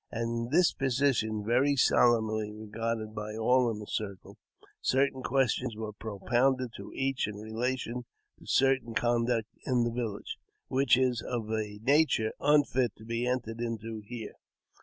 In 0.11 0.49
this 0.49 0.73
position, 0.73 1.45
very 1.45 1.75
solemnly 1.75 2.51
regarded 2.51 3.13
by 3.13 3.35
all 3.35 3.69
in 3.69 3.77
the 3.77 3.85
circle, 3.85 4.39
certain 4.81 5.21
questions 5.21 5.75
were 5.75 5.93
propounded 5.93 6.71
to 6.77 6.91
each 6.95 7.27
in 7.27 7.35
relation 7.35 8.05
to 8.39 8.47
certain 8.47 8.95
conduct 8.95 9.49
in 9.63 9.83
the 9.83 9.91
village, 9.91 10.39
which 10.69 10.97
is 10.97 11.21
of 11.21 11.51
a 11.51 11.77
nature 11.83 12.31
unfit 12.39 12.95
to 12.95 13.05
be 13.05 13.27
entered 13.27 13.61
into 13.61 13.99
here. 14.03 14.33